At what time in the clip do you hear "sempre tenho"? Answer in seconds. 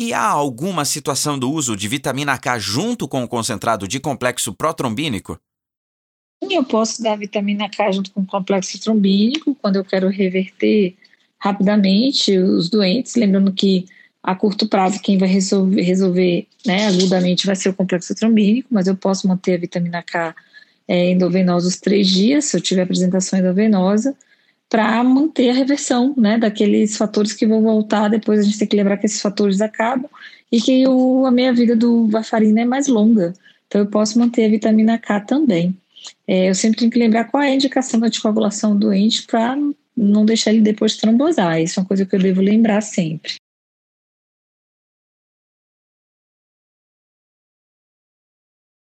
36.54-36.90